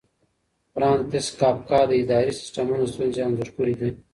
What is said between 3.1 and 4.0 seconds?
انځور کړې دي.